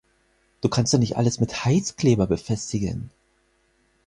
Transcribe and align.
Du 0.61 0.67
kannst 0.67 0.95
doch 0.95 0.97
nicht 0.97 1.15
alles 1.15 1.39
mit 1.39 1.63
Heißkleber 1.63 2.25
befestigen! 2.25 3.11